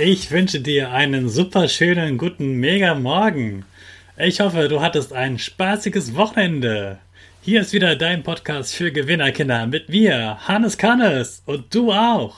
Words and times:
Ich 0.00 0.30
wünsche 0.30 0.60
dir 0.60 0.92
einen 0.92 1.28
super 1.28 1.66
schönen 1.66 2.18
guten 2.18 2.52
Mega 2.52 2.94
Morgen. 2.94 3.64
Ich 4.16 4.38
hoffe, 4.38 4.68
du 4.68 4.80
hattest 4.80 5.12
ein 5.12 5.40
spaßiges 5.40 6.14
Wochenende. 6.14 6.98
Hier 7.42 7.62
ist 7.62 7.72
wieder 7.72 7.96
dein 7.96 8.22
Podcast 8.22 8.76
für 8.76 8.92
Gewinnerkinder 8.92 9.66
mit 9.66 9.88
mir, 9.88 10.38
Hannes 10.46 10.78
Kannes 10.78 11.42
und 11.46 11.74
du 11.74 11.90
auch. 11.90 12.36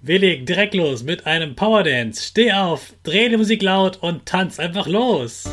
Wir 0.00 0.18
legen 0.18 0.46
direkt 0.46 0.72
los 0.72 1.02
mit 1.02 1.26
einem 1.26 1.54
Powerdance. 1.56 2.24
Steh 2.28 2.54
auf, 2.54 2.94
dreh 3.02 3.28
die 3.28 3.36
Musik 3.36 3.62
laut 3.62 3.98
und 4.02 4.24
tanz 4.24 4.58
einfach 4.58 4.86
los. 4.86 5.44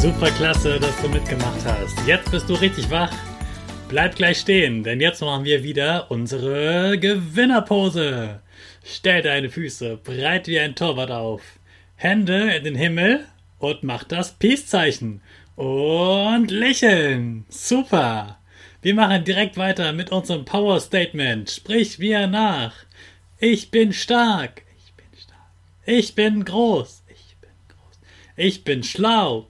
Super 0.00 0.30
klasse, 0.30 0.80
dass 0.80 0.98
du 1.02 1.10
mitgemacht 1.10 1.62
hast. 1.66 1.94
Jetzt 2.06 2.30
bist 2.30 2.48
du 2.48 2.54
richtig 2.54 2.88
wach. 2.88 3.12
Bleib 3.90 4.16
gleich 4.16 4.38
stehen, 4.38 4.82
denn 4.82 4.98
jetzt 4.98 5.20
machen 5.20 5.44
wir 5.44 5.62
wieder 5.62 6.10
unsere 6.10 6.98
Gewinnerpose. 6.98 8.40
Stell 8.82 9.20
deine 9.20 9.50
Füße 9.50 9.98
breit 9.98 10.46
wie 10.46 10.58
ein 10.58 10.74
Torwart 10.74 11.10
auf. 11.10 11.42
Hände 11.96 12.50
in 12.54 12.64
den 12.64 12.76
Himmel 12.76 13.26
und 13.58 13.82
mach 13.82 14.04
das 14.04 14.32
Peace-Zeichen. 14.38 15.20
Und 15.54 16.50
lächeln. 16.50 17.44
Super. 17.50 18.38
Wir 18.80 18.94
machen 18.94 19.24
direkt 19.24 19.58
weiter 19.58 19.92
mit 19.92 20.12
unserem 20.12 20.46
Power 20.46 20.80
Statement. 20.80 21.50
Sprich 21.50 21.98
mir 21.98 22.26
nach. 22.26 22.72
Ich 23.38 23.70
bin 23.70 23.92
stark. 23.92 24.62
Ich 24.78 24.94
bin 24.94 25.20
stark. 25.20 25.50
Ich 25.84 26.14
bin 26.14 26.42
groß. 26.42 27.02
Ich 27.06 27.36
bin 27.36 27.50
groß. 27.68 28.00
Ich 28.36 28.64
bin 28.64 28.82
schlau. 28.82 29.49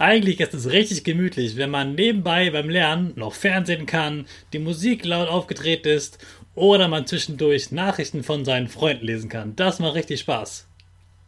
Eigentlich 0.00 0.40
ist 0.40 0.54
es 0.54 0.70
richtig 0.70 1.04
gemütlich, 1.04 1.56
wenn 1.56 1.68
man 1.68 1.94
nebenbei 1.94 2.48
beim 2.48 2.70
Lernen 2.70 3.12
noch 3.16 3.34
Fernsehen 3.34 3.84
kann, 3.84 4.24
die 4.54 4.58
Musik 4.58 5.04
laut 5.04 5.28
aufgedreht 5.28 5.84
ist 5.84 6.24
oder 6.54 6.88
man 6.88 7.06
zwischendurch 7.06 7.70
Nachrichten 7.70 8.24
von 8.24 8.46
seinen 8.46 8.68
Freunden 8.68 9.04
lesen 9.04 9.28
kann. 9.28 9.54
Das 9.56 9.78
macht 9.78 9.96
richtig 9.96 10.20
Spaß. 10.20 10.66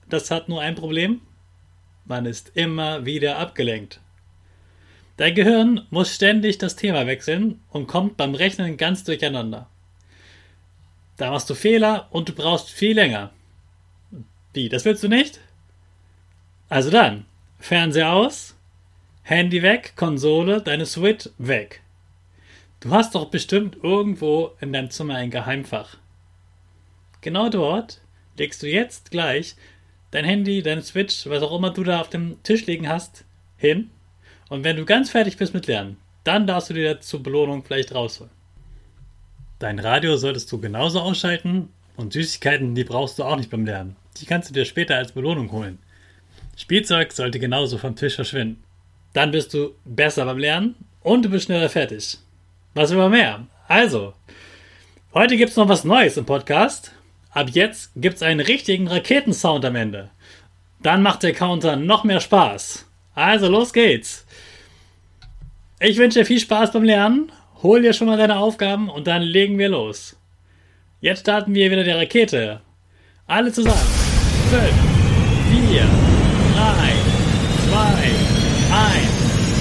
Das 0.08 0.30
hat 0.30 0.48
nur 0.48 0.62
ein 0.62 0.74
Problem. 0.74 1.20
Man 2.06 2.24
ist 2.24 2.52
immer 2.54 3.04
wieder 3.04 3.36
abgelenkt. 3.38 4.00
Dein 5.18 5.34
Gehirn 5.34 5.86
muss 5.90 6.14
ständig 6.14 6.56
das 6.56 6.74
Thema 6.74 7.06
wechseln 7.06 7.60
und 7.72 7.88
kommt 7.88 8.16
beim 8.16 8.34
Rechnen 8.34 8.78
ganz 8.78 9.04
durcheinander. 9.04 9.68
Da 11.18 11.30
machst 11.30 11.50
du 11.50 11.54
Fehler 11.54 12.08
und 12.08 12.30
du 12.30 12.32
brauchst 12.32 12.70
viel 12.70 12.94
länger. 12.94 13.32
Wie, 14.54 14.70
das 14.70 14.86
willst 14.86 15.04
du 15.04 15.08
nicht? 15.08 15.40
Also 16.70 16.88
dann, 16.88 17.26
Fernseher 17.58 18.14
aus, 18.14 18.56
Handy 19.24 19.62
weg, 19.62 19.92
Konsole, 19.94 20.60
deine 20.60 20.84
Switch 20.84 21.28
weg. 21.38 21.80
Du 22.80 22.90
hast 22.90 23.14
doch 23.14 23.26
bestimmt 23.26 23.76
irgendwo 23.80 24.52
in 24.60 24.72
deinem 24.72 24.90
Zimmer 24.90 25.14
ein 25.14 25.30
Geheimfach. 25.30 25.96
Genau 27.20 27.48
dort 27.48 28.00
legst 28.36 28.62
du 28.62 28.66
jetzt 28.66 29.12
gleich 29.12 29.54
dein 30.10 30.24
Handy, 30.24 30.60
deine 30.60 30.82
Switch, 30.82 31.26
was 31.26 31.42
auch 31.42 31.56
immer 31.56 31.70
du 31.70 31.84
da 31.84 32.00
auf 32.00 32.10
dem 32.10 32.42
Tisch 32.42 32.66
liegen 32.66 32.88
hast, 32.88 33.24
hin. 33.56 33.90
Und 34.48 34.64
wenn 34.64 34.76
du 34.76 34.84
ganz 34.84 35.10
fertig 35.10 35.36
bist 35.36 35.54
mit 35.54 35.68
Lernen, 35.68 35.98
dann 36.24 36.48
darfst 36.48 36.70
du 36.70 36.74
dir 36.74 37.00
zur 37.00 37.22
Belohnung 37.22 37.62
vielleicht 37.62 37.94
rausholen. 37.94 38.32
Dein 39.60 39.78
Radio 39.78 40.16
solltest 40.16 40.50
du 40.50 40.60
genauso 40.60 40.98
ausschalten 40.98 41.68
und 41.96 42.12
Süßigkeiten, 42.12 42.74
die 42.74 42.82
brauchst 42.82 43.20
du 43.20 43.22
auch 43.22 43.36
nicht 43.36 43.50
beim 43.50 43.66
Lernen. 43.66 43.94
Die 44.20 44.26
kannst 44.26 44.50
du 44.50 44.52
dir 44.52 44.64
später 44.64 44.96
als 44.96 45.12
Belohnung 45.12 45.52
holen. 45.52 45.78
Spielzeug 46.56 47.12
sollte 47.12 47.38
genauso 47.38 47.78
vom 47.78 47.94
Tisch 47.94 48.16
verschwinden. 48.16 48.62
Dann 49.12 49.30
bist 49.30 49.52
du 49.54 49.74
besser 49.84 50.24
beim 50.24 50.38
Lernen 50.38 50.74
und 51.02 51.24
du 51.24 51.28
bist 51.28 51.46
schneller 51.46 51.68
fertig. 51.68 52.18
Was 52.74 52.90
immer 52.90 53.08
mehr. 53.08 53.46
Also, 53.68 54.14
heute 55.12 55.36
gibt 55.36 55.50
es 55.50 55.56
noch 55.56 55.68
was 55.68 55.84
Neues 55.84 56.16
im 56.16 56.24
Podcast. 56.24 56.92
Ab 57.30 57.50
jetzt 57.50 57.90
gibt 57.96 58.16
es 58.16 58.22
einen 58.22 58.40
richtigen 58.40 58.88
Raketensound 58.88 59.64
am 59.64 59.76
Ende. 59.76 60.10
Dann 60.82 61.02
macht 61.02 61.22
der 61.22 61.32
Counter 61.32 61.76
noch 61.76 62.04
mehr 62.04 62.20
Spaß. 62.20 62.86
Also, 63.14 63.48
los 63.48 63.72
geht's. 63.72 64.26
Ich 65.80 65.98
wünsche 65.98 66.20
dir 66.20 66.26
viel 66.26 66.40
Spaß 66.40 66.72
beim 66.72 66.84
Lernen. 66.84 67.32
Hol 67.62 67.82
dir 67.82 67.92
schon 67.92 68.06
mal 68.06 68.16
deine 68.16 68.38
Aufgaben 68.38 68.88
und 68.88 69.06
dann 69.06 69.22
legen 69.22 69.58
wir 69.58 69.68
los. 69.68 70.16
Jetzt 71.00 71.20
starten 71.20 71.54
wir 71.54 71.70
wieder 71.70 71.84
die 71.84 71.90
Rakete. 71.90 72.60
Alle 73.26 73.52
zusammen. 73.52 73.76
5, 74.50 74.62
4, 75.70 75.80
3, 76.54 77.21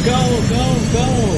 go, 0.03 0.41
go, 0.49 0.91
go. 0.93 1.30